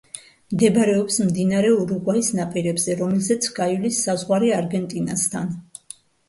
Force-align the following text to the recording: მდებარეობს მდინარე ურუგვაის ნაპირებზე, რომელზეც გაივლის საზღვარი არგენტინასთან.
მდებარეობს 0.51 1.17
მდინარე 1.25 1.69
ურუგვაის 1.73 2.29
ნაპირებზე, 2.39 2.95
რომელზეც 3.03 3.51
გაივლის 3.61 4.01
საზღვარი 4.07 4.51
არგენტინასთან. 4.63 5.55